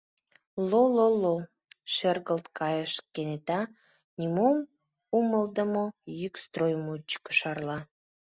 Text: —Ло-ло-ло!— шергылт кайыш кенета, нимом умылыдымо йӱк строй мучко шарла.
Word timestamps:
—Ло-ло-ло!— 0.69 1.35
шергылт 1.93 2.45
кайыш 2.59 2.93
кенета, 3.13 3.61
нимом 4.19 4.57
умылыдымо 5.17 5.85
йӱк 6.19 6.35
строй 6.43 6.73
мучко 6.83 7.31
шарла. 7.39 7.79